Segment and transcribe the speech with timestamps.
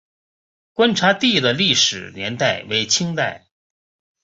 [0.73, 3.45] 观察第的历史年代为清代。